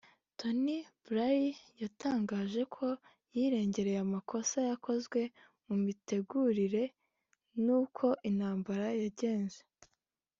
Tony 0.37 0.77
Blair 1.03 1.55
yatangaje 1.83 2.61
ko 2.75 2.85
yirengereye 3.35 3.99
“amakosa 4.07 4.57
yakozwe 4.69 5.19
mu 5.65 5.75
mitegurire 5.85 6.83
n’uko 7.65 8.05
intambara 8.29 8.87
yagenze 9.03 9.59